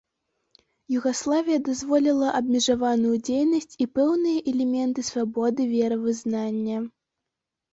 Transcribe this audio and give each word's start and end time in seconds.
Югаславія 0.99 1.59
дазволіла 1.67 2.27
абмежаваную 2.39 3.13
дзейнасць 3.27 3.77
і 3.85 3.89
пэўныя 3.99 4.39
элементы 4.53 5.07
свабоды 5.11 5.61
веравызнання. 5.75 6.77